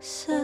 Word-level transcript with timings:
三 0.00 0.39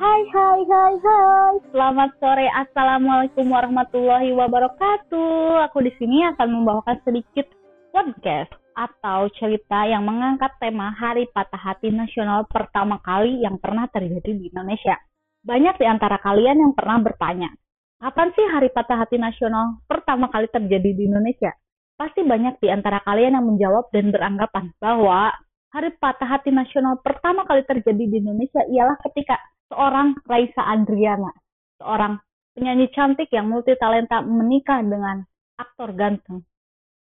Hai 0.00 0.22
hai 0.32 0.60
hai 0.64 0.94
hai. 1.04 1.54
Selamat 1.68 2.16
sore. 2.16 2.48
Assalamualaikum 2.48 3.44
warahmatullahi 3.44 4.32
wabarakatuh. 4.32 5.68
Aku 5.68 5.84
di 5.84 5.92
sini 6.00 6.24
akan 6.32 6.48
membawakan 6.48 6.96
sedikit 7.04 7.44
podcast 7.92 8.56
atau 8.72 9.28
cerita 9.36 9.84
yang 9.84 10.08
mengangkat 10.08 10.48
tema 10.56 10.96
Hari 10.96 11.28
Patah 11.36 11.60
Hati 11.60 11.92
Nasional 11.92 12.48
pertama 12.48 13.04
kali 13.04 13.44
yang 13.44 13.60
pernah 13.60 13.84
terjadi 13.92 14.32
di 14.32 14.48
Indonesia. 14.48 14.96
Banyak 15.44 15.76
di 15.76 15.84
antara 15.84 16.16
kalian 16.24 16.56
yang 16.56 16.72
pernah 16.72 16.96
bertanya, 17.04 17.52
kapan 18.00 18.32
sih 18.32 18.48
Hari 18.48 18.72
Patah 18.72 18.96
Hati 18.96 19.20
Nasional 19.20 19.84
pertama 19.84 20.32
kali 20.32 20.48
terjadi 20.48 20.88
di 20.96 21.04
Indonesia? 21.04 21.52
Pasti 22.00 22.24
banyak 22.24 22.64
di 22.64 22.72
antara 22.72 23.04
kalian 23.04 23.36
yang 23.36 23.44
menjawab 23.44 23.92
dan 23.92 24.08
beranggapan 24.08 24.72
bahwa 24.80 25.36
Hari 25.72 25.92
Patah 26.00 26.28
Hati 26.28 26.48
Nasional 26.48 27.00
pertama 27.04 27.44
kali 27.44 27.64
terjadi 27.68 28.04
di 28.08 28.16
Indonesia 28.20 28.60
ialah 28.72 28.96
ketika 29.08 29.40
seorang 29.72 30.20
Raisa 30.28 30.60
Andriana, 30.68 31.32
seorang 31.80 32.20
penyanyi 32.52 32.92
cantik 32.92 33.32
yang 33.32 33.48
multi 33.48 33.72
talenta 33.80 34.20
menikah 34.20 34.84
dengan 34.84 35.24
aktor 35.56 35.96
ganteng 35.96 36.44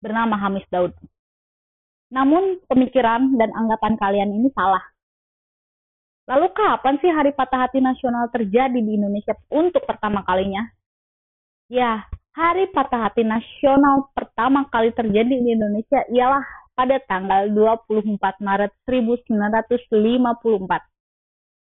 bernama 0.04 0.36
Hamis 0.36 0.68
Daud. 0.68 0.92
Namun 2.12 2.60
pemikiran 2.68 3.32
dan 3.40 3.48
anggapan 3.56 3.96
kalian 3.96 4.36
ini 4.36 4.52
salah. 4.52 4.84
Lalu 6.28 6.52
kapan 6.52 7.00
sih 7.00 7.08
Hari 7.08 7.32
Patah 7.32 7.64
Hati 7.64 7.80
Nasional 7.80 8.28
terjadi 8.28 8.76
di 8.76 9.00
Indonesia 9.00 9.32
untuk 9.50 9.82
pertama 9.88 10.20
kalinya? 10.28 10.68
Ya, 11.72 12.04
Hari 12.36 12.68
Patah 12.76 13.08
Hati 13.08 13.24
Nasional 13.24 14.12
pertama 14.12 14.68
kali 14.68 14.92
terjadi 14.92 15.32
di 15.32 15.56
Indonesia 15.56 16.04
ialah 16.12 16.44
pada 16.76 17.00
tanggal 17.08 17.48
24 17.50 18.20
Maret 18.42 18.72
1954 18.86 20.89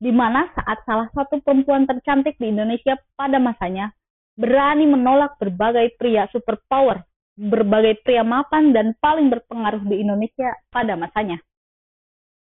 di 0.02 0.10
mana 0.10 0.50
saat 0.58 0.82
salah 0.82 1.06
satu 1.14 1.38
perempuan 1.46 1.86
tercantik 1.86 2.34
di 2.42 2.50
Indonesia 2.50 2.98
pada 3.14 3.38
masanya 3.38 3.94
berani 4.34 4.90
menolak 4.90 5.38
berbagai 5.38 5.94
pria 5.94 6.26
superpower, 6.34 7.06
berbagai 7.38 8.02
pria 8.02 8.26
mapan 8.26 8.74
dan 8.74 8.98
paling 8.98 9.30
berpengaruh 9.30 9.86
di 9.86 10.02
Indonesia 10.02 10.58
pada 10.74 10.98
masanya. 10.98 11.38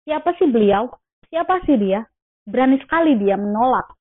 Siapa 0.03 0.35
sih 0.43 0.51
beliau? 0.51 0.91
Siapa 1.31 1.63
sih 1.63 1.79
dia? 1.79 2.03
Berani 2.43 2.83
sekali 2.83 3.15
dia 3.15 3.39
menolak 3.39 3.95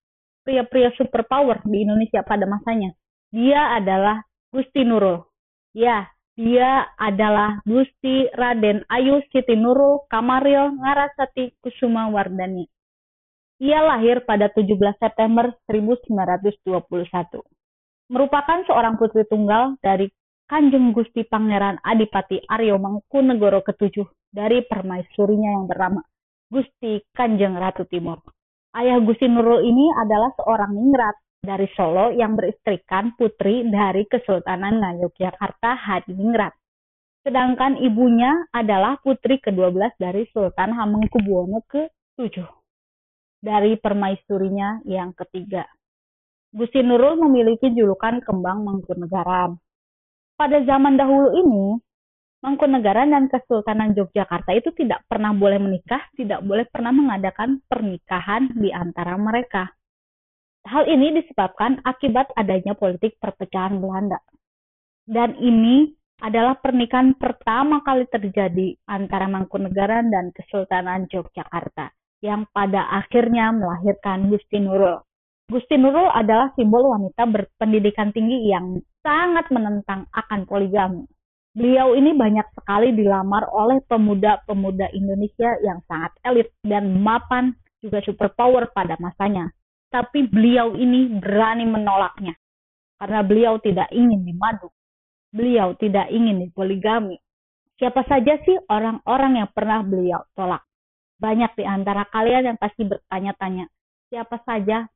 pria-pria 0.45 0.93
superpower 0.97 1.61
di 1.65 1.85
Indonesia 1.85 2.21
pada 2.25 2.49
masanya. 2.49 2.93
Dia 3.29 3.77
adalah 3.77 4.21
Gusti 4.53 4.85
Nurul. 4.85 5.21
Ya, 5.73 6.09
dia 6.37 6.85
adalah 6.95 7.61
Gusti 7.65 8.29
Raden 8.33 8.85
Ayu 8.89 9.21
Siti 9.33 9.57
Nurul 9.57 10.05
Kamaril 10.07 10.77
Ngarasati 10.77 11.57
Kusuma 11.61 12.07
Wardani. 12.13 12.74
Ia 13.55 13.79
lahir 13.87 14.27
pada 14.27 14.51
17 14.51 14.99
September 14.99 15.47
1921. 15.71 16.59
Merupakan 18.11 18.59
seorang 18.67 18.99
putri 18.99 19.23
tunggal 19.31 19.79
dari 19.79 20.11
Kanjeng 20.43 20.91
Gusti 20.91 21.23
Pangeran 21.23 21.79
Adipati 21.79 22.43
Aryo 22.51 22.75
Mangkunegoro 22.83 23.63
ke-7 23.63 24.03
dari 24.35 24.59
permaisurinya 24.67 25.55
yang 25.55 25.71
bernama 25.71 26.03
Gusti 26.51 26.99
Kanjeng 27.15 27.55
Ratu 27.55 27.87
Timur. 27.87 28.19
Ayah 28.75 28.99
Gusti 28.99 29.23
Nurul 29.23 29.63
ini 29.63 29.87
adalah 30.03 30.35
seorang 30.35 30.75
ningrat 30.75 31.15
dari 31.39 31.71
Solo 31.79 32.11
yang 32.11 32.35
beristrikan 32.35 33.15
putri 33.15 33.63
dari 33.71 34.03
Kesultanan 34.03 34.83
Ngayogyakarta 34.83 35.79
Hadiningrat. 35.79 36.51
Sedangkan 37.23 37.79
ibunya 37.79 38.35
adalah 38.51 38.99
putri 38.99 39.39
ke-12 39.39 39.95
dari 39.95 40.27
Sultan 40.35 40.75
Hamengkubuwono 40.75 41.63
ke-7 41.71 42.64
dari 43.45 43.77
permaisurinya 43.77 44.81
yang 44.89 45.13
ketiga. 45.13 45.69
Gusti 46.49 46.81
Nurul 46.81 47.21
memiliki 47.21 47.69
julukan 47.69 48.17
kembang 48.25 48.65
Mangkunegaran. 48.65 49.61
Pada 50.33 50.57
zaman 50.65 50.97
dahulu 50.97 51.29
ini, 51.37 51.77
Mangkunegaran 52.41 53.13
dan 53.13 53.29
Kesultanan 53.29 53.93
Yogyakarta 53.93 54.49
itu 54.57 54.73
tidak 54.73 55.05
pernah 55.05 55.29
boleh 55.33 55.61
menikah, 55.61 56.01
tidak 56.17 56.41
boleh 56.41 56.65
pernah 56.65 56.89
mengadakan 56.89 57.61
pernikahan 57.69 58.49
di 58.57 58.73
antara 58.73 59.13
mereka. 59.17 59.69
Hal 60.65 60.89
ini 60.89 61.21
disebabkan 61.21 61.85
akibat 61.85 62.33
adanya 62.33 62.73
politik 62.73 63.21
perpecahan 63.21 63.77
Belanda. 63.77 64.17
Dan 65.05 65.37
ini 65.37 65.93
adalah 66.21 66.57
pernikahan 66.57 67.13
pertama 67.13 67.85
kali 67.85 68.09
terjadi 68.09 68.73
antara 68.89 69.29
Mangkunegaran 69.29 70.09
dan 70.09 70.33
Kesultanan 70.33 71.05
Yogyakarta 71.11 71.93
yang 72.25 72.49
pada 72.49 72.89
akhirnya 72.89 73.53
melahirkan 73.53 74.33
Gusti 74.33 74.57
Nurul. 74.57 74.97
Gusti 75.45 75.77
Nurul 75.77 76.09
adalah 76.09 76.49
simbol 76.57 76.89
wanita 76.89 77.29
berpendidikan 77.29 78.09
tinggi 78.09 78.49
yang 78.49 78.81
sangat 79.05 79.45
menentang 79.53 80.09
akan 80.09 80.49
poligami. 80.49 81.05
Beliau 81.53 81.93
ini 81.93 82.17
banyak 82.17 82.49
sekali 82.57 82.91
dilamar 82.97 83.45
oleh 83.53 83.79
pemuda-pemuda 83.85 84.89
Indonesia 84.97 85.53
yang 85.61 85.79
sangat 85.85 86.17
elit 86.25 86.49
dan 86.65 86.97
mapan 86.97 87.53
juga 87.77 88.01
superpower 88.01 88.73
pada 88.73 88.97
masanya. 88.97 89.53
Tapi 89.93 90.25
beliau 90.25 90.73
ini 90.73 91.21
berani 91.21 91.63
menolaknya 91.69 92.33
karena 92.99 93.21
beliau 93.21 93.61
tidak 93.61 93.87
ingin 93.93 94.25
dimadu. 94.25 94.67
Beliau 95.29 95.77
tidak 95.77 96.09
ingin 96.09 96.41
dipoligami. 96.47 97.21
Siapa 97.75 98.07
saja 98.07 98.39
sih 98.43 98.55
orang-orang 98.71 99.45
yang 99.45 99.49
pernah 99.51 99.83
beliau 99.83 100.23
tolak? 100.33 100.63
Banyak 101.15 101.55
di 101.55 101.63
antara 101.63 102.03
kalian 102.11 102.53
yang 102.53 102.57
pasti 102.59 102.83
bertanya-tanya, 102.83 103.65
siapa 104.11 104.39
saja 104.43 104.87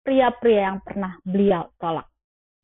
pria-pria 0.00 0.72
yang 0.72 0.78
pernah 0.80 1.18
beliau 1.26 1.68
tolak. 1.76 2.08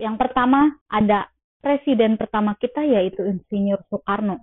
Yang 0.00 0.16
pertama 0.18 0.72
ada 0.88 1.28
presiden 1.62 2.18
pertama 2.18 2.58
kita 2.58 2.82
yaitu 2.82 3.22
Insinyur 3.22 3.82
Soekarno. 3.86 4.42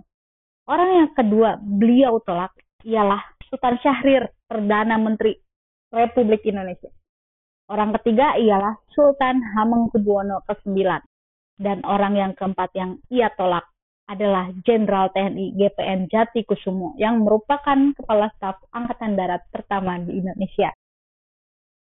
Orang 0.70 0.90
yang 0.94 1.10
kedua 1.18 1.58
beliau 1.58 2.22
tolak 2.22 2.54
ialah 2.86 3.20
Sultan 3.50 3.82
Syahrir, 3.82 4.30
Perdana 4.46 4.96
Menteri 5.02 5.34
Republik 5.90 6.46
Indonesia. 6.46 6.94
Orang 7.70 7.94
ketiga 7.98 8.38
ialah 8.38 8.78
Sultan 8.94 9.42
Hamengkubuwono 9.42 10.46
ke-9. 10.46 10.78
Dan 11.60 11.84
orang 11.84 12.14
yang 12.16 12.32
keempat 12.38 12.72
yang 12.78 13.02
ia 13.12 13.34
tolak 13.36 13.68
adalah 14.10 14.50
Jenderal 14.66 15.14
TNI 15.14 15.54
GPN 15.54 16.10
Jati 16.10 16.42
Kusumo 16.42 16.98
yang 16.98 17.22
merupakan 17.22 17.94
kepala 17.94 18.34
staf 18.34 18.58
Angkatan 18.74 19.14
Darat 19.14 19.46
pertama 19.54 20.02
di 20.02 20.18
Indonesia. 20.18 20.74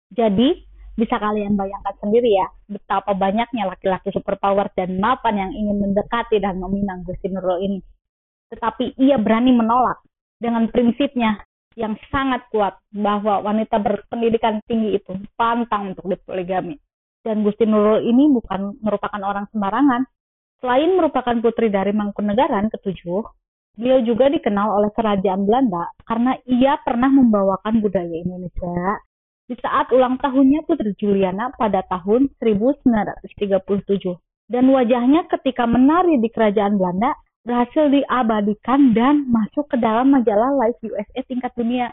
Jadi, 0.08 0.56
bisa 0.96 1.20
kalian 1.20 1.52
bayangkan 1.58 1.92
sendiri 2.00 2.32
ya, 2.32 2.48
betapa 2.64 3.12
banyaknya 3.12 3.68
laki-laki 3.68 4.08
superpower 4.08 4.72
dan 4.72 4.96
mapan 4.96 5.36
yang 5.36 5.52
ingin 5.52 5.76
mendekati 5.84 6.40
dan 6.40 6.56
meminang 6.56 7.04
Gusti 7.04 7.28
Nurul 7.28 7.60
ini. 7.60 7.78
Tetapi 8.48 8.96
ia 8.96 9.20
berani 9.20 9.52
menolak 9.52 10.00
dengan 10.40 10.70
prinsipnya 10.72 11.44
yang 11.74 11.98
sangat 12.08 12.46
kuat 12.54 12.78
bahwa 12.94 13.42
wanita 13.42 13.82
berpendidikan 13.82 14.62
tinggi 14.64 14.96
itu 14.96 15.12
pantang 15.34 15.92
untuk 15.92 16.06
dipoligami. 16.06 16.78
Dan 17.20 17.42
Gusti 17.42 17.66
Nurul 17.66 18.06
ini 18.06 18.30
bukan 18.30 18.78
merupakan 18.78 19.20
orang 19.20 19.50
sembarangan, 19.50 20.06
Selain 20.62 20.90
merupakan 20.94 21.36
putri 21.40 21.72
dari 21.72 21.90
Mangkunegaran 21.90 22.70
ketujuh, 22.70 23.22
beliau 23.74 24.00
juga 24.06 24.30
dikenal 24.30 24.70
oleh 24.82 24.90
kerajaan 24.94 25.46
Belanda 25.48 25.90
karena 26.06 26.38
ia 26.46 26.78
pernah 26.82 27.10
membawakan 27.10 27.82
budaya 27.82 28.14
Indonesia 28.14 29.02
di 29.44 29.54
saat 29.60 29.92
ulang 29.92 30.16
tahunnya 30.22 30.64
Putri 30.64 30.96
Juliana 30.96 31.52
pada 31.58 31.84
tahun 31.90 32.32
1937. 32.40 34.16
Dan 34.44 34.68
wajahnya 34.68 35.24
ketika 35.28 35.64
menari 35.64 36.20
di 36.20 36.28
kerajaan 36.28 36.76
Belanda 36.76 37.16
berhasil 37.44 37.92
diabadikan 37.92 38.96
dan 38.96 39.28
masuk 39.28 39.68
ke 39.68 39.76
dalam 39.76 40.12
majalah 40.12 40.52
Life 40.64 40.80
USA 40.80 41.20
tingkat 41.28 41.52
dunia. 41.56 41.92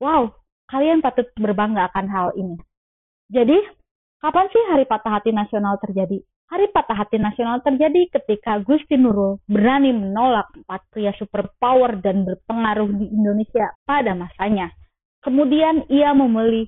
Wow, 0.00 0.36
kalian 0.68 1.00
patut 1.00 1.28
berbangga 1.36 1.88
akan 1.92 2.06
hal 2.08 2.28
ini. 2.36 2.56
Jadi, 3.32 3.56
kapan 4.20 4.46
sih 4.52 4.64
Hari 4.68 4.84
Patah 4.84 5.20
Hati 5.20 5.32
Nasional 5.32 5.80
terjadi? 5.80 6.20
Hari 6.50 6.66
Patah 6.74 6.98
Hati 6.98 7.14
Nasional 7.14 7.62
terjadi 7.62 8.10
ketika 8.10 8.58
Gusti 8.66 8.98
Nurul 8.98 9.38
berani 9.46 9.94
menolak 9.94 10.50
empat 10.50 10.82
pria 10.90 11.14
superpower 11.14 12.02
dan 12.02 12.26
berpengaruh 12.26 12.90
di 12.90 13.06
Indonesia 13.06 13.70
pada 13.86 14.18
masanya. 14.18 14.74
Kemudian 15.22 15.86
ia 15.86 16.10
memilih 16.10 16.66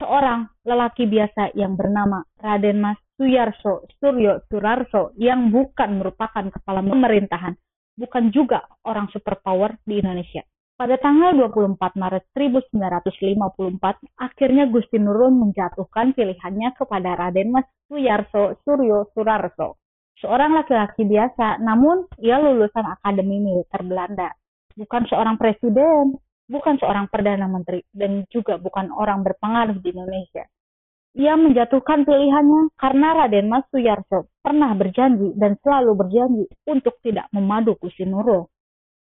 seorang 0.00 0.48
lelaki 0.64 1.04
biasa 1.04 1.52
yang 1.52 1.76
bernama 1.76 2.24
Raden 2.40 2.80
Mas 2.80 2.96
Suyarso 3.20 3.84
Suryo 4.00 4.40
Surarso 4.48 5.12
yang 5.20 5.52
bukan 5.52 6.00
merupakan 6.00 6.48
kepala 6.48 6.80
pemerintahan, 6.80 7.52
bukan 8.00 8.32
juga 8.32 8.64
orang 8.88 9.12
superpower 9.12 9.76
di 9.84 10.00
Indonesia. 10.00 10.48
Pada 10.80 10.96
tanggal 10.96 11.36
24 11.36 11.76
Maret 11.76 12.24
1954, 12.32 14.00
akhirnya 14.16 14.64
Gusti 14.64 14.96
Nurul 14.96 15.28
menjatuhkan 15.28 16.16
pilihannya 16.16 16.72
kepada 16.72 17.20
Raden 17.20 17.52
Mas 17.52 17.68
Suyarso 17.84 18.56
Suryo 18.64 19.12
Surarso. 19.12 19.76
Seorang 20.24 20.56
laki-laki 20.56 21.04
biasa, 21.04 21.60
namun 21.60 22.08
ia 22.16 22.40
lulusan 22.40 22.96
Akademi 22.96 23.44
Militer 23.44 23.84
Belanda. 23.84 24.32
Bukan 24.72 25.04
seorang 25.04 25.36
presiden, 25.36 26.16
bukan 26.48 26.80
seorang 26.80 27.12
perdana 27.12 27.44
menteri, 27.44 27.84
dan 27.92 28.24
juga 28.32 28.56
bukan 28.56 28.88
orang 28.88 29.20
berpengaruh 29.20 29.76
di 29.84 29.92
Indonesia. 29.92 30.48
Ia 31.12 31.36
menjatuhkan 31.36 32.08
pilihannya 32.08 32.72
karena 32.80 33.20
Raden 33.20 33.52
Mas 33.52 33.68
Suyarso 33.68 34.32
pernah 34.40 34.72
berjanji 34.72 35.36
dan 35.36 35.60
selalu 35.60 35.92
berjanji 35.92 36.48
untuk 36.64 36.96
tidak 37.04 37.28
memadu 37.36 37.76
Gusti 37.76 38.08
Nurul. 38.08 38.48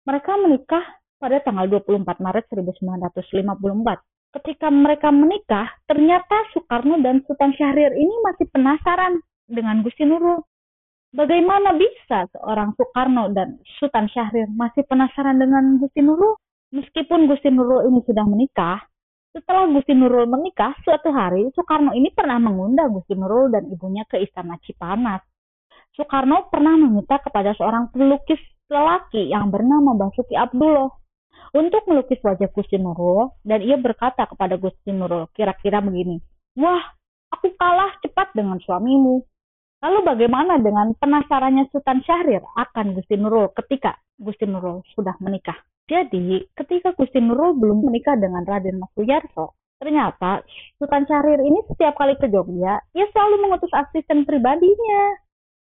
Mereka 0.05 0.37
menikah 0.44 0.84
pada 1.25 1.41
tanggal 1.41 1.65
24 1.73 2.05
Maret 2.21 2.44
1954. 2.53 4.37
Ketika 4.37 4.69
mereka 4.69 5.09
menikah, 5.09 5.73
ternyata 5.88 6.37
Soekarno 6.53 7.00
dan 7.00 7.25
Sultan 7.25 7.56
Syahrir 7.56 7.97
ini 7.97 8.12
masih 8.29 8.44
penasaran 8.53 9.25
dengan 9.49 9.81
Gusti 9.81 10.05
Nurul. 10.05 10.44
Bagaimana 11.17 11.73
bisa 11.81 12.29
seorang 12.29 12.76
Soekarno 12.76 13.32
dan 13.32 13.56
Sultan 13.81 14.05
Syahrir 14.12 14.53
masih 14.53 14.85
penasaran 14.85 15.41
dengan 15.41 15.81
Gusti 15.81 16.05
Nurul? 16.05 16.37
Meskipun 16.76 17.25
Gusti 17.25 17.49
Nurul 17.49 17.88
ini 17.88 18.05
sudah 18.05 18.26
menikah, 18.29 18.85
setelah 19.32 19.65
Gusti 19.73 19.97
Nurul 19.97 20.29
menikah, 20.29 20.76
suatu 20.85 21.09
hari 21.09 21.49
Soekarno 21.56 21.97
ini 21.97 22.12
pernah 22.12 22.37
mengundang 22.37 22.93
Gusti 22.93 23.17
Nurul 23.17 23.49
dan 23.49 23.65
ibunya 23.73 24.05
ke 24.05 24.21
Istana 24.21 24.61
Cipanas. 24.61 25.25
Soekarno 25.97 26.53
pernah 26.53 26.76
meminta 26.76 27.17
kepada 27.17 27.56
seorang 27.56 27.88
pelukis 27.94 28.43
lelaki 28.69 29.32
yang 29.32 29.49
bernama 29.49 29.94
Basuki 29.97 30.37
Abdullah 30.37 31.03
untuk 31.55 31.87
melukis 31.87 32.19
wajah 32.19 32.50
Gusti 32.50 32.76
Nurul 32.82 33.31
dan 33.47 33.62
ia 33.62 33.79
berkata 33.79 34.26
kepada 34.26 34.59
Gusti 34.59 34.91
Nurul 34.91 35.31
kira-kira 35.31 35.79
begini, 35.79 36.19
Wah, 36.59 36.82
aku 37.31 37.55
kalah 37.55 37.94
cepat 38.03 38.35
dengan 38.35 38.59
suamimu. 38.59 39.23
Lalu 39.85 40.00
bagaimana 40.03 40.59
dengan 40.59 40.97
penasarannya 40.97 41.69
Sultan 41.69 42.00
Syahrir 42.03 42.43
akan 42.56 42.97
Gusti 42.99 43.21
Nurul 43.21 43.53
ketika 43.53 44.00
Gusti 44.17 44.49
Nurul 44.49 44.82
sudah 44.97 45.15
menikah? 45.23 45.61
Jadi, 45.85 46.49
ketika 46.56 46.97
Gusti 46.97 47.21
Nurul 47.21 47.61
belum 47.61 47.85
menikah 47.85 48.17
dengan 48.17 48.49
Raden 48.49 48.81
Mas 48.81 48.88
Suyarso, 48.97 49.53
ternyata 49.76 50.41
Sultan 50.81 51.05
Syahrir 51.05 51.44
ini 51.44 51.61
setiap 51.69 51.93
kali 52.00 52.17
ke 52.17 52.32
Jogja, 52.32 52.81
ia 52.97 53.06
selalu 53.12 53.44
mengutus 53.44 53.69
asisten 53.76 54.25
pribadinya. 54.25 55.24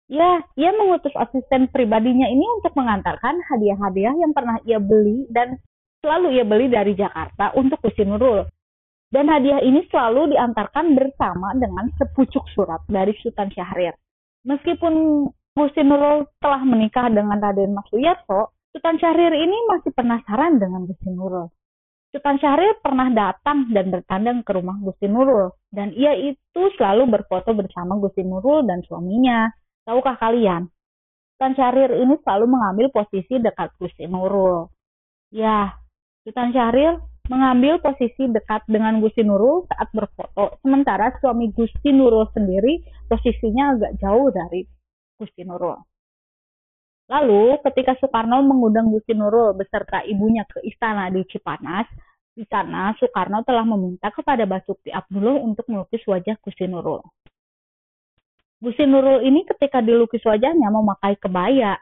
Ya, 0.09 0.41
ia 0.57 0.73
mengutus 0.73 1.13
asisten 1.13 1.69
pribadinya 1.69 2.25
ini 2.25 2.41
untuk 2.57 2.73
mengantarkan 2.73 3.45
hadiah-hadiah 3.45 4.17
yang 4.17 4.33
pernah 4.33 4.57
ia 4.65 4.81
beli 4.81 5.29
dan 5.29 5.61
selalu 6.01 6.33
ia 6.33 6.45
beli 6.49 6.65
dari 6.65 6.97
Jakarta 6.97 7.53
untuk 7.53 7.77
Gusti 7.85 8.09
Nurul. 8.09 8.41
Dan 9.13 9.29
hadiah 9.29 9.61
ini 9.61 9.85
selalu 9.89 10.33
diantarkan 10.33 10.97
bersama 10.97 11.53
dengan 11.53 11.93
sepucuk 11.97 12.41
surat 12.57 12.81
dari 12.89 13.13
Sultan 13.21 13.53
Syahrir. 13.53 13.93
Meskipun 14.49 15.25
Gusti 15.53 15.81
Nurul 15.85 16.25
telah 16.41 16.61
menikah 16.65 17.09
dengan 17.13 17.37
Raden 17.37 17.77
Mas 17.77 17.89
Sultan 17.89 19.01
Syahrir 19.01 19.33
ini 19.33 19.57
masih 19.69 19.93
penasaran 19.93 20.61
dengan 20.61 20.89
Gusti 20.89 21.09
Nurul. 21.09 21.49
Sultan 22.09 22.37
Syahrir 22.41 22.77
pernah 22.81 23.09
datang 23.13 23.69
dan 23.69 23.93
bertandang 23.93 24.41
ke 24.41 24.57
rumah 24.57 24.77
Gusti 24.81 25.05
Nurul, 25.05 25.53
dan 25.69 25.93
ia 25.93 26.17
itu 26.17 26.61
selalu 26.77 27.05
berfoto 27.05 27.53
bersama 27.53 27.97
Gusti 28.01 28.25
Nurul 28.25 28.65
dan 28.65 28.81
suaminya. 28.81 29.49
Tahukah 29.87 30.15
kalian? 30.19 30.67
Sultan 31.39 31.55
Syahrir 31.55 31.91
ini 31.95 32.19
selalu 32.19 32.51
mengambil 32.51 32.87
posisi 32.91 33.39
dekat 33.39 33.71
Gusti 33.79 34.03
Nurul. 34.09 34.67
Ya, 35.31 35.79
Sultan 36.27 36.51
Syahrir 36.51 36.99
mengambil 37.29 37.77
posisi 37.79 38.27
dekat 38.27 38.65
dengan 38.65 38.99
Gusti 38.99 39.21
Nurul 39.21 39.63
saat 39.69 39.87
berfoto, 39.93 40.59
sementara 40.65 41.13
suami 41.21 41.53
Gusti 41.53 41.93
Nurul 41.93 42.27
sendiri 42.33 42.83
posisinya 43.07 43.77
agak 43.77 43.91
jauh 44.01 44.27
dari 44.33 44.65
Gusti 45.15 45.45
Nurul. 45.45 45.77
Lalu 47.09 47.57
ketika 47.65 47.97
Soekarno 47.97 48.41
mengundang 48.43 48.89
Gusti 48.91 49.13
Nurul 49.13 49.55
beserta 49.55 50.03
ibunya 50.05 50.45
ke 50.45 50.61
istana 50.65 51.09
di 51.09 51.23
Cipanas, 51.25 51.89
di 52.33 52.45
sana 52.49 52.93
Soekarno 52.97 53.41
telah 53.45 53.63
meminta 53.63 54.11
kepada 54.11 54.43
Basuki 54.43 54.93
Abdullah 54.93 55.39
untuk 55.41 55.65
melukis 55.71 56.03
wajah 56.03 56.37
Gusti 56.41 56.65
Nurul. 56.67 57.01
Gusti 58.59 58.83
Nurul 58.83 59.23
ini 59.23 59.47
ketika 59.47 59.79
dilukis 59.79 60.19
wajahnya 60.27 60.67
memakai 60.67 61.15
kebaya. 61.15 61.79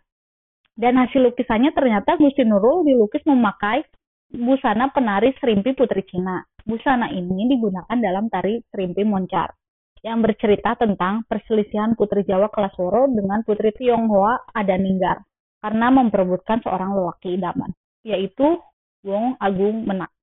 Dan 0.77 0.93
hasil 1.01 1.25
lukisannya 1.25 1.73
ternyata 1.73 2.21
Gusti 2.21 2.45
Nurul 2.45 2.85
dilukis 2.85 3.25
memakai 3.25 3.81
busana 4.29 4.93
penari 4.93 5.33
Serimpi 5.41 5.73
Putri 5.73 6.05
Cina. 6.05 6.45
Busana 6.61 7.09
ini 7.09 7.49
digunakan 7.49 7.97
dalam 7.97 8.29
tari 8.29 8.61
Serimpi 8.69 9.01
Moncar 9.01 9.57
yang 10.05 10.21
bercerita 10.21 10.77
tentang 10.77 11.25
perselisihan 11.25 11.97
Putri 11.97 12.21
Jawa 12.29 12.53
Kelasoro 12.53 13.09
dengan 13.09 13.41
Putri 13.41 13.73
Tionghoa 13.73 14.53
Adaninggar 14.53 15.25
karena 15.57 15.89
memperebutkan 15.89 16.61
seorang 16.61 16.93
lelaki 16.93 17.41
idaman, 17.41 17.73
yaitu 18.05 18.61
Wong 19.01 19.33
Agung 19.41 19.81
Menak. 19.81 20.13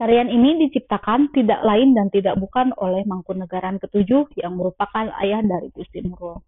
Tarian 0.00 0.32
ini 0.32 0.64
diciptakan 0.64 1.28
tidak 1.36 1.60
lain 1.60 1.92
dan 1.92 2.08
tidak 2.08 2.40
bukan 2.40 2.72
oleh 2.80 3.04
Mangkunegaran 3.04 3.76
ketujuh 3.84 4.32
yang 4.40 4.56
merupakan 4.56 5.12
ayah 5.20 5.44
dari 5.44 5.68
Gusti 5.76 6.00
Nurul. 6.00 6.40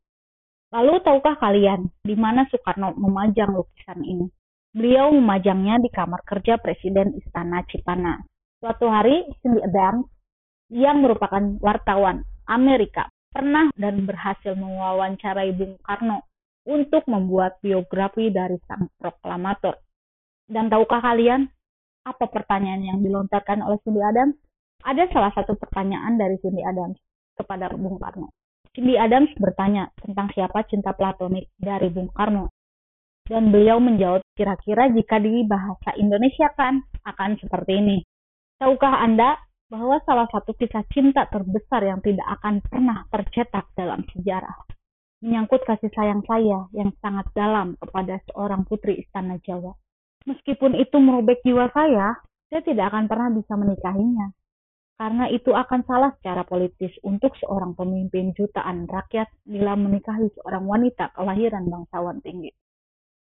Lalu 0.72 1.04
tahukah 1.04 1.36
kalian 1.36 1.84
di 2.00 2.16
mana 2.16 2.48
Soekarno 2.48 2.96
memajang 2.96 3.52
lukisan 3.52 4.00
ini? 4.08 4.24
Beliau 4.72 5.12
memajangnya 5.12 5.84
di 5.84 5.92
kamar 5.92 6.24
kerja 6.24 6.56
Presiden 6.56 7.12
Istana 7.12 7.60
Cipana. 7.68 8.24
Suatu 8.56 8.88
hari, 8.88 9.20
Cindy 9.44 9.60
Adams 9.60 10.08
yang 10.72 11.04
merupakan 11.04 11.44
wartawan 11.60 12.24
Amerika 12.48 13.12
pernah 13.28 13.68
dan 13.76 14.08
berhasil 14.08 14.56
mewawancarai 14.56 15.52
Bung 15.52 15.76
Karno 15.84 16.24
untuk 16.64 17.04
membuat 17.04 17.60
biografi 17.60 18.32
dari 18.32 18.56
sang 18.64 18.88
proklamator. 18.96 19.76
Dan 20.48 20.72
tahukah 20.72 21.04
kalian 21.04 21.52
apa 22.02 22.26
pertanyaan 22.30 22.82
yang 22.82 22.98
dilontarkan 23.02 23.62
oleh 23.62 23.78
Cindy 23.86 24.02
Adams? 24.02 24.38
Ada 24.82 25.06
salah 25.14 25.30
satu 25.34 25.54
pertanyaan 25.54 26.18
dari 26.18 26.38
Cindy 26.42 26.62
Adams 26.66 26.98
kepada 27.38 27.70
Bung 27.74 27.98
Karno. 28.02 28.34
Cindy 28.74 28.98
Adams 28.98 29.30
bertanya 29.38 29.92
tentang 30.00 30.30
siapa 30.34 30.66
cinta 30.66 30.90
platonik 30.92 31.50
dari 31.58 31.88
Bung 31.88 32.10
Karno. 32.10 32.50
Dan 33.22 33.54
beliau 33.54 33.78
menjawab 33.78 34.26
kira-kira 34.34 34.90
jika 34.90 35.22
di 35.22 35.46
bahasa 35.46 35.94
Indonesia 35.94 36.50
kan 36.58 36.82
akan 37.06 37.38
seperti 37.38 37.78
ini. 37.78 37.98
Tahukah 38.58 38.98
Anda 38.98 39.38
bahwa 39.70 40.02
salah 40.02 40.26
satu 40.28 40.52
kisah 40.58 40.82
cinta 40.90 41.30
terbesar 41.30 41.86
yang 41.86 42.02
tidak 42.02 42.26
akan 42.42 42.60
pernah 42.66 43.06
tercetak 43.08 43.70
dalam 43.78 44.02
sejarah 44.10 44.66
menyangkut 45.22 45.62
kasih 45.62 45.88
sayang 45.94 46.26
saya 46.26 46.66
yang 46.74 46.90
sangat 46.98 47.30
dalam 47.32 47.78
kepada 47.78 48.18
seorang 48.26 48.66
putri 48.66 49.06
istana 49.06 49.38
Jawa. 49.46 49.78
Meskipun 50.28 50.78
itu 50.78 50.96
merobek 51.02 51.42
jiwa 51.42 51.70
saya, 51.74 52.14
saya 52.48 52.62
tidak 52.62 52.94
akan 52.94 53.10
pernah 53.10 53.28
bisa 53.34 53.52
menikahinya. 53.58 54.30
Karena 54.96 55.26
itu 55.32 55.50
akan 55.50 55.82
salah 55.82 56.14
secara 56.20 56.46
politis 56.46 56.94
untuk 57.02 57.34
seorang 57.42 57.74
pemimpin 57.74 58.30
jutaan 58.38 58.86
rakyat 58.86 59.26
bila 59.42 59.74
menikahi 59.74 60.30
seorang 60.38 60.62
wanita 60.68 61.10
kelahiran 61.16 61.66
bangsawan 61.66 62.22
tinggi. 62.22 62.54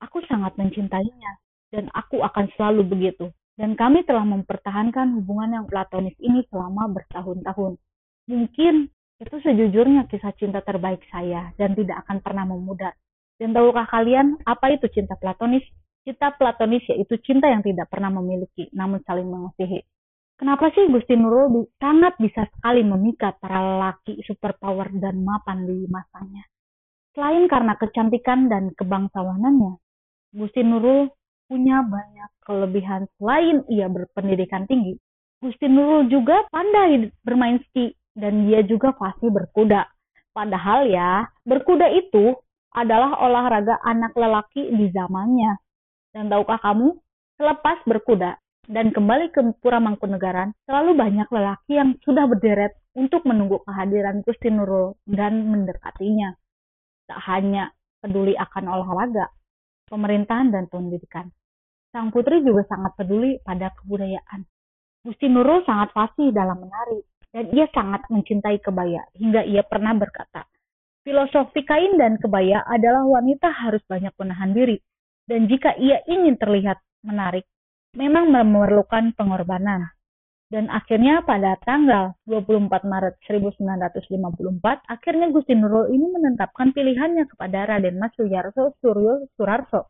Aku 0.05 0.21
sangat 0.29 0.61
mencintainya, 0.61 1.41
dan 1.73 1.89
aku 1.97 2.21
akan 2.21 2.53
selalu 2.59 2.85
begitu 2.85 3.33
dan 3.55 3.79
kami 3.79 4.03
telah 4.03 4.27
mempertahankan 4.27 5.15
hubungan 5.23 5.63
yang 5.63 5.67
platonis 5.71 6.15
ini 6.19 6.43
selama 6.51 6.91
bertahun-tahun. 6.91 7.79
Mungkin 8.27 8.75
itu 9.23 9.37
sejujurnya 9.47 10.11
kisah 10.11 10.35
cinta 10.35 10.59
terbaik 10.67 11.07
saya 11.07 11.55
dan 11.55 11.79
tidak 11.79 12.03
akan 12.07 12.19
pernah 12.19 12.45
memudar. 12.51 12.99
Dan 13.39 13.55
tahukah 13.55 13.87
kalian 13.87 14.43
apa 14.43 14.75
itu 14.75 14.91
cinta 14.91 15.15
platonis? 15.15 15.63
Cinta 16.05 16.37
platonis 16.37 16.85
yaitu 16.93 17.17
cinta 17.25 17.49
yang 17.49 17.65
tidak 17.65 17.89
pernah 17.89 18.13
memiliki, 18.13 18.69
namun 18.77 19.01
saling 19.09 19.25
mengasihi. 19.25 19.81
Kenapa 20.37 20.69
sih 20.75 20.91
Gusti 20.91 21.17
Nurul 21.17 21.71
sangat 21.81 22.19
bisa 22.21 22.45
sekali 22.53 22.85
memikat 22.85 23.41
para 23.41 23.57
lelaki 23.57 24.21
superpower 24.29 24.93
dan 25.01 25.25
mapan 25.25 25.65
di 25.65 25.89
masanya? 25.89 26.45
Selain 27.15 27.47
karena 27.47 27.79
kecantikan 27.79 28.51
dan 28.51 28.75
kebangsawanannya, 28.75 29.79
Gusti 30.35 30.67
Nurul 30.67 31.09
punya 31.47 31.87
banyak 31.87 32.31
kelebihan 32.43 33.07
selain 33.17 33.63
ia 33.71 33.87
berpendidikan 33.87 34.67
tinggi. 34.67 34.99
Gusti 35.39 35.71
Nurul 35.71 36.11
juga 36.11 36.43
pandai 36.51 37.15
bermain 37.23 37.63
ski 37.71 37.95
dan 38.19 38.51
dia 38.51 38.67
juga 38.67 38.91
pasti 38.99 39.31
berkuda. 39.31 39.87
Padahal 40.35 40.91
ya, 40.91 41.31
berkuda 41.47 41.87
itu 41.95 42.35
adalah 42.75 43.23
olahraga 43.23 43.79
anak 43.87 44.19
lelaki 44.19 44.67
di 44.75 44.91
zamannya. 44.91 45.64
Dan 46.15 46.31
tahukah 46.31 46.63
kamu, 46.63 46.95
selepas 47.35 47.83
berkuda, 47.83 48.39
dan 48.71 48.95
kembali 48.95 49.35
ke 49.35 49.43
Pura 49.59 49.83
Mangkunegaran, 49.83 50.55
selalu 50.65 50.95
banyak 50.95 51.27
lelaki 51.27 51.75
yang 51.75 51.99
sudah 52.07 52.31
berderet 52.31 52.79
untuk 52.95 53.27
menunggu 53.27 53.59
kehadiran 53.67 54.23
Gusti 54.23 54.49
Nurul 54.49 54.95
dan 55.11 55.51
mendekatinya. 55.51 56.31
Tak 57.11 57.19
hanya 57.27 57.75
peduli 57.99 58.39
akan 58.39 58.65
olahraga, 58.71 59.27
pemerintahan, 59.91 60.55
dan 60.55 60.71
pendidikan. 60.71 61.35
Sang 61.91 62.15
putri 62.15 62.47
juga 62.47 62.63
sangat 62.71 62.95
peduli 62.95 63.43
pada 63.43 63.75
kebudayaan. 63.75 64.47
Gusti 65.03 65.27
Nurul 65.27 65.67
sangat 65.67 65.91
fasih 65.93 66.31
dalam 66.31 66.63
menari, 66.63 67.03
dan 67.35 67.51
ia 67.51 67.67
sangat 67.75 68.07
mencintai 68.07 68.63
kebaya, 68.63 69.03
hingga 69.19 69.43
ia 69.43 69.67
pernah 69.67 69.93
berkata, 69.99 70.47
Filosofi 71.05 71.67
kain 71.69 72.01
dan 72.01 72.17
kebaya 72.17 72.65
adalah 72.65 73.05
wanita 73.05 73.53
harus 73.53 73.85
banyak 73.85 74.15
menahan 74.17 74.57
diri, 74.57 74.81
dan 75.25 75.49
jika 75.49 75.73
ia 75.81 76.05
ingin 76.05 76.37
terlihat 76.37 76.81
menarik, 77.01 77.49
memang 77.97 78.29
memerlukan 78.29 79.17
pengorbanan. 79.17 79.89
Dan 80.53 80.69
akhirnya 80.69 81.25
pada 81.25 81.57
tanggal 81.65 82.15
24 82.29 82.85
Maret 82.85 83.17
1954, 83.27 84.85
akhirnya 84.87 85.27
Gusti 85.33 85.57
Nurul 85.57 85.91
ini 85.91 86.07
menetapkan 86.13 86.71
pilihannya 86.77 87.25
kepada 87.27 87.65
Raden 87.75 87.97
Mas 87.97 88.13
Suyarso 88.15 88.77
Suryo 88.79 89.27
Surarso. 89.35 89.89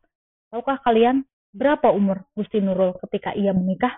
Tahukah 0.48 0.78
kalian 0.86 1.26
berapa 1.52 1.90
umur 1.90 2.24
Gusti 2.38 2.62
Nurul 2.62 2.94
ketika 3.02 3.34
ia 3.34 3.50
menikah? 3.50 3.92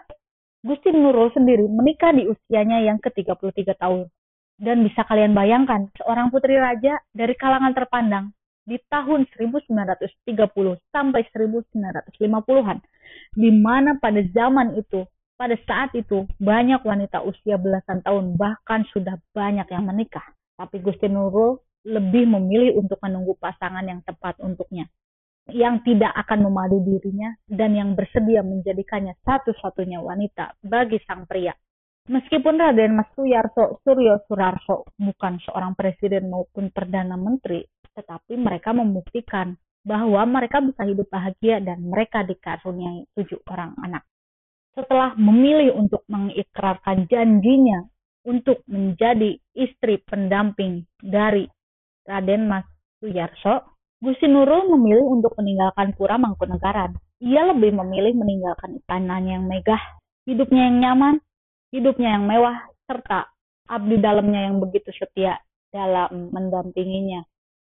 Gusti 0.65 0.91
Nurul 0.91 1.31
sendiri 1.37 1.69
menikah 1.69 2.11
di 2.17 2.27
usianya 2.27 2.83
yang 2.83 2.99
ke-33 2.99 3.77
tahun. 3.77 4.09
Dan 4.57 4.81
bisa 4.83 5.05
kalian 5.05 5.37
bayangkan, 5.37 5.93
seorang 6.01 6.33
putri 6.33 6.57
raja 6.57 6.97
dari 7.13 7.37
kalangan 7.37 7.77
terpandang 7.77 8.33
di 8.67 8.83
tahun 8.91 9.31
1930 9.31 10.27
sampai 10.91 11.23
1950-an, 11.31 12.79
di 13.39 13.51
mana 13.55 13.95
pada 14.03 14.19
zaman 14.35 14.75
itu, 14.75 15.07
pada 15.39 15.55
saat 15.63 15.95
itu, 15.95 16.27
banyak 16.43 16.83
wanita 16.83 17.23
usia 17.23 17.57
belasan 17.57 18.03
tahun, 18.03 18.35
bahkan 18.35 18.83
sudah 18.91 19.23
banyak 19.31 19.71
yang 19.71 19.87
menikah. 19.87 20.27
Tapi 20.59 20.83
Gusti 20.83 21.07
Nurul 21.07 21.63
lebih 21.87 22.27
memilih 22.27 22.83
untuk 22.83 22.99
menunggu 22.99 23.39
pasangan 23.39 23.87
yang 23.87 24.03
tepat 24.03 24.35
untuknya, 24.43 24.91
yang 25.55 25.79
tidak 25.87 26.11
akan 26.27 26.51
memadu 26.51 26.83
dirinya, 26.83 27.31
dan 27.47 27.79
yang 27.79 27.95
bersedia 27.95 28.43
menjadikannya 28.43 29.15
satu-satunya 29.23 30.03
wanita 30.03 30.59
bagi 30.67 30.99
sang 31.07 31.31
pria. 31.31 31.55
Meskipun 32.07 32.55
Raden 32.55 32.95
Mas 32.95 33.11
Suyarso 33.19 33.83
Suryo 33.83 34.23
Surarso 34.31 34.87
bukan 34.95 35.43
seorang 35.43 35.75
presiden 35.75 36.31
maupun 36.31 36.71
perdana 36.71 37.19
menteri, 37.19 37.67
tetapi 37.97 38.37
mereka 38.37 38.77
membuktikan 38.77 39.57
bahwa 39.87 40.23
mereka 40.29 40.61
bisa 40.61 40.85
hidup 40.85 41.09
bahagia 41.09 41.63
dan 41.65 41.81
mereka 41.89 42.27
dikaruniai 42.27 43.09
tujuh 43.17 43.41
orang 43.49 43.73
anak. 43.81 44.05
Setelah 44.77 45.17
memilih 45.17 45.73
untuk 45.73 46.05
mengikrarkan 46.11 47.09
janjinya 47.09 47.89
untuk 48.27 48.61
menjadi 48.69 49.39
istri 49.57 50.03
pendamping 50.05 50.85
dari 51.01 51.49
Raden 52.05 52.51
Mas 52.51 52.67
Suyarso, 53.01 53.79
Gusti 54.03 54.29
Nurul 54.29 54.69
memilih 54.77 55.07
untuk 55.09 55.33
meninggalkan 55.41 55.97
Pura 55.97 56.21
Mangkunegaran. 56.21 56.99
Ia 57.25 57.49
lebih 57.49 57.73
memilih 57.73 58.13
meninggalkan 58.13 58.77
istananya 58.77 59.41
yang 59.41 59.49
megah, 59.49 59.81
hidupnya 60.29 60.69
yang 60.69 60.77
nyaman, 60.85 61.15
hidupnya 61.73 62.21
yang 62.21 62.29
mewah, 62.29 62.69
serta 62.85 63.33
abdi 63.67 63.97
dalamnya 63.97 64.53
yang 64.53 64.61
begitu 64.61 64.93
setia 64.93 65.41
dalam 65.73 66.29
mendampinginya. 66.35 67.25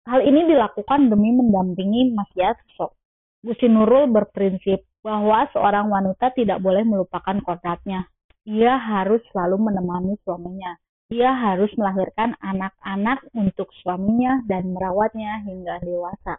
Hal 0.04 0.20
ini 0.20 0.44
dilakukan 0.44 1.08
demi 1.08 1.32
mendampingi 1.32 2.12
Mas 2.12 2.28
Yaso. 2.36 2.92
Gusi 3.40 3.72
Nurul 3.72 4.12
berprinsip 4.12 4.84
bahwa 5.00 5.48
seorang 5.52 5.88
wanita 5.88 6.32
tidak 6.36 6.60
boleh 6.60 6.84
melupakan 6.84 7.40
kodratnya. 7.40 8.04
Ia 8.44 8.76
harus 8.76 9.24
selalu 9.32 9.72
menemani 9.72 10.20
suaminya. 10.24 10.76
Ia 11.08 11.32
harus 11.32 11.72
melahirkan 11.80 12.36
anak-anak 12.40 13.24
untuk 13.32 13.72
suaminya 13.80 14.44
dan 14.44 14.76
merawatnya 14.76 15.40
hingga 15.44 15.80
dewasa. 15.80 16.36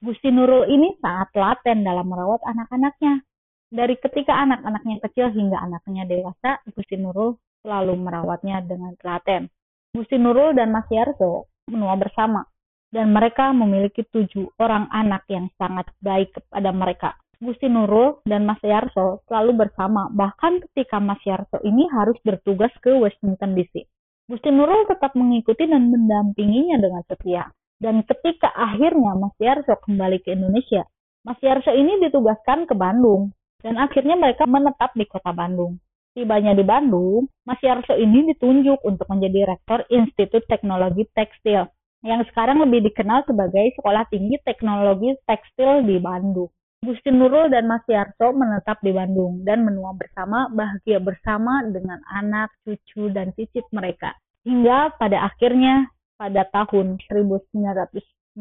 Gusti 0.00 0.28
Nurul 0.28 0.68
ini 0.68 1.00
sangat 1.00 1.32
laten 1.32 1.80
dalam 1.80 2.04
merawat 2.04 2.44
anak-anaknya. 2.44 3.24
Dari 3.72 3.96
ketika 3.96 4.36
anak-anaknya 4.36 5.00
kecil 5.00 5.32
hingga 5.32 5.56
anaknya 5.64 6.04
dewasa, 6.04 6.60
Gusti 6.68 7.00
Nurul 7.00 7.40
selalu 7.64 7.96
merawatnya 7.96 8.60
dengan 8.60 8.92
telaten. 9.00 9.48
Gusti 9.96 10.20
Nurul 10.20 10.52
dan 10.52 10.76
Mas 10.76 10.84
Yarso 10.92 11.48
menua 11.72 11.96
bersama, 11.96 12.44
dan 12.94 13.10
mereka 13.10 13.50
memiliki 13.50 14.06
tujuh 14.08 14.54
orang 14.62 14.86
anak 14.94 15.26
yang 15.26 15.50
sangat 15.58 15.90
baik 15.98 16.32
kepada 16.34 16.70
mereka. 16.70 17.10
Gusti 17.36 17.68
Nurul 17.68 18.24
dan 18.24 18.48
Mas 18.48 18.62
Yarso 18.64 19.20
selalu 19.28 19.68
bersama, 19.68 20.08
bahkan 20.08 20.56
ketika 20.70 20.96
Mas 20.96 21.20
Yarso 21.28 21.60
ini 21.60 21.84
harus 21.92 22.16
bertugas 22.24 22.72
ke 22.80 22.96
Washington 22.96 23.52
DC. 23.52 23.84
Gusti 24.26 24.48
Nurul 24.48 24.88
tetap 24.88 25.12
mengikuti 25.12 25.68
dan 25.68 25.92
mendampinginya 25.92 26.80
dengan 26.80 27.04
setia. 27.04 27.44
Dan 27.76 28.00
ketika 28.08 28.48
akhirnya 28.56 29.12
Mas 29.20 29.36
Yarso 29.36 29.76
kembali 29.84 30.24
ke 30.24 30.32
Indonesia, 30.32 30.88
Mas 31.28 31.36
Yarso 31.44 31.76
ini 31.76 32.00
ditugaskan 32.08 32.64
ke 32.64 32.72
Bandung 32.72 33.36
dan 33.60 33.76
akhirnya 33.76 34.16
mereka 34.16 34.48
menetap 34.48 34.96
di 34.96 35.04
kota 35.04 35.36
Bandung. 35.36 35.76
Tibanya 36.16 36.56
di 36.56 36.64
Bandung, 36.64 37.28
Mas 37.44 37.60
Yarso 37.60 37.92
ini 37.92 38.32
ditunjuk 38.32 38.80
untuk 38.80 39.04
menjadi 39.12 39.52
rektor 39.52 39.84
Institut 39.92 40.48
Teknologi 40.48 41.04
Tekstil 41.12 41.68
yang 42.06 42.22
sekarang 42.30 42.62
lebih 42.62 42.86
dikenal 42.86 43.26
sebagai 43.26 43.74
Sekolah 43.74 44.06
Tinggi 44.06 44.38
Teknologi 44.46 45.18
Tekstil 45.26 45.82
di 45.82 45.98
Bandung. 45.98 46.46
Gusti 46.86 47.10
Nurul 47.10 47.50
dan 47.50 47.66
Mas 47.66 47.82
Yarso 47.90 48.30
menetap 48.30 48.78
di 48.78 48.94
Bandung 48.94 49.42
dan 49.42 49.66
menua 49.66 49.90
bersama, 49.98 50.46
bahagia 50.54 51.02
bersama 51.02 51.66
dengan 51.66 51.98
anak, 52.14 52.54
cucu, 52.62 53.10
dan 53.10 53.34
cicit 53.34 53.66
mereka. 53.74 54.14
Hingga 54.46 54.94
pada 54.94 55.26
akhirnya 55.26 55.90
pada 56.14 56.46
tahun 56.46 57.02
1999, 57.10 58.38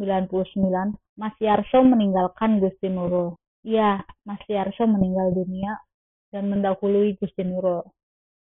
Mas 1.17 1.35
Yarso 1.41 1.81
meninggalkan 1.81 2.61
Gusti 2.61 2.85
Nurul. 2.85 3.33
Ya, 3.65 4.05
Mas 4.29 4.45
Yarso 4.45 4.85
meninggal 4.85 5.33
dunia 5.33 5.81
dan 6.29 6.53
mendahului 6.53 7.17
Gusti 7.17 7.41
Nurul. 7.41 7.81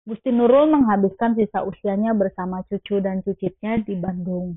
Gusti 0.08 0.32
Nurul 0.32 0.72
menghabiskan 0.72 1.36
sisa 1.36 1.68
usianya 1.68 2.16
bersama 2.16 2.64
cucu 2.72 3.04
dan 3.04 3.20
cicitnya 3.28 3.84
di 3.84 4.00
Bandung. 4.00 4.56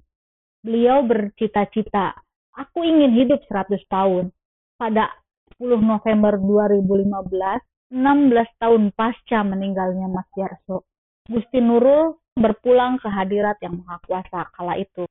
Beliau 0.62 1.02
bercita-cita, 1.02 2.14
aku 2.54 2.87
ingin 2.87 3.19
hidup 3.19 3.42
100 3.50 3.83
tahun. 3.90 4.31
Pada 4.78 5.11
10 5.59 5.83
November 5.83 6.38
2015, 6.38 7.62
16 7.90 8.62
tahun 8.62 8.83
pasca 8.95 9.38
meninggalnya 9.42 10.07
Mas 10.11 10.31
Yarso, 10.38 10.87
Gusti 11.26 11.59
Nurul 11.62 12.19
berpulang 12.38 12.97
ke 13.02 13.07
hadirat 13.07 13.61
yang 13.61 13.85
maha 13.85 14.00
kuasa 14.07 14.49
kala 14.57 14.81
itu 14.81 15.04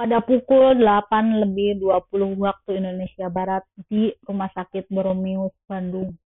pada 0.00 0.24
pukul 0.24 0.80
8 0.80 1.44
lebih 1.44 1.76
20 1.76 2.40
waktu 2.40 2.80
Indonesia 2.80 3.28
Barat 3.28 3.60
di 3.92 4.08
Rumah 4.24 4.48
Sakit 4.56 4.88
Boromius, 4.88 5.52
Bandung. 5.68 6.16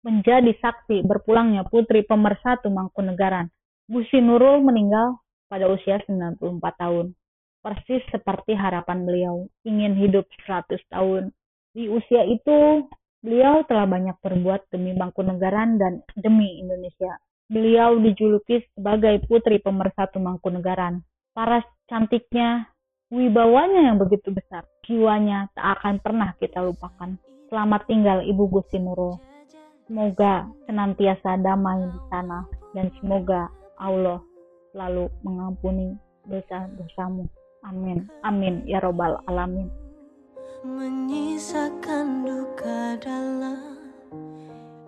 Menjadi 0.00 0.56
saksi 0.56 1.04
berpulangnya 1.04 1.68
putri 1.68 2.00
pemersatu 2.00 2.72
Mangkunegaran, 2.72 3.52
Gusi 3.92 4.24
Nurul 4.24 4.64
meninggal 4.64 5.20
pada 5.52 5.68
usia 5.68 6.00
94 6.08 6.40
tahun. 6.80 7.12
Persis 7.60 8.00
seperti 8.08 8.56
harapan 8.56 9.04
beliau, 9.04 9.44
ingin 9.68 9.92
hidup 9.92 10.24
100 10.48 10.80
tahun. 10.88 11.28
Di 11.76 11.92
usia 11.92 12.24
itu, 12.24 12.88
beliau 13.20 13.60
telah 13.68 13.84
banyak 13.84 14.16
berbuat 14.24 14.72
demi 14.72 14.96
Mangkunegaran 14.96 15.76
dan 15.76 16.00
demi 16.16 16.56
Indonesia. 16.56 17.20
Beliau 17.52 18.00
dijuluki 18.00 18.64
sebagai 18.72 19.20
putri 19.28 19.60
pemersatu 19.60 20.16
Mangkunegaran. 20.16 21.04
Paras 21.36 21.68
cantiknya, 21.84 22.64
wibawanya 23.12 23.92
yang 23.92 24.00
begitu 24.00 24.32
besar. 24.32 24.64
Jiwanya 24.88 25.52
tak 25.52 25.84
akan 25.84 26.00
pernah 26.00 26.32
kita 26.40 26.64
lupakan. 26.64 27.20
Selamat 27.52 27.84
tinggal 27.84 28.24
Ibu 28.24 28.56
Gusti 28.56 28.80
Nurul. 28.80 29.20
Semoga 29.84 30.48
senantiasa 30.64 31.36
damai 31.36 31.84
di 31.92 32.00
sana 32.08 32.46
dan 32.72 32.88
semoga 33.02 33.52
Allah 33.76 34.24
selalu 34.72 35.12
mengampuni 35.26 35.92
dosa-dosamu. 36.24 37.39
Amin. 37.64 38.08
Amin 38.24 38.64
ya 38.64 38.80
robbal 38.80 39.20
alamin. 39.28 39.68
Menyisakan 40.64 42.24
duka 42.24 42.96
dalam 43.00 43.80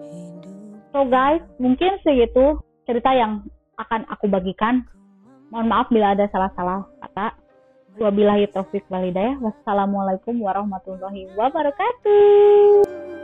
hidup. 0.01 0.81
So 0.93 1.09
guys, 1.09 1.41
mungkin 1.57 1.97
segitu 2.05 2.61
cerita 2.85 3.13
yang 3.13 3.45
akan 3.81 4.05
aku 4.09 4.29
bagikan. 4.29 4.85
Mohon 5.53 5.69
maaf 5.69 5.87
bila 5.93 6.17
ada 6.17 6.29
salah-salah 6.33 6.89
kata. 7.05 7.37
Wabillahi 8.01 8.49
taufik 8.49 8.89
walidayah. 8.89 9.37
Wassalamualaikum 9.41 10.41
warahmatullahi 10.41 11.29
wabarakatuh. 11.37 13.21